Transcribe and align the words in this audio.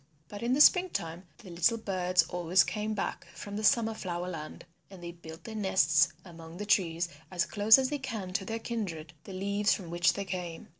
But 0.29 0.41
in 0.41 0.53
the 0.53 0.61
spring 0.61 0.89
time 0.89 1.27
the 1.43 1.51
little 1.51 1.77
birds 1.77 2.23
always 2.23 2.63
come 2.63 2.95
back 2.95 3.27
from 3.35 3.55
the 3.55 3.63
Summer 3.63 3.93
Flower 3.93 4.27
Land. 4.27 4.65
And 4.89 5.03
they 5.03 5.11
build 5.11 5.43
their 5.43 5.53
nests 5.53 6.07
among 6.25 6.57
the 6.57 6.65
trees 6.65 7.07
as 7.29 7.45
close 7.45 7.77
as 7.77 7.89
they 7.91 7.99
can 7.99 8.33
to 8.33 8.43
their 8.43 8.57
kindred, 8.57 9.13
the 9.25 9.33
leaves 9.33 9.75
from 9.75 9.91
which 9.91 10.13
they 10.13 10.25
came. 10.25 10.69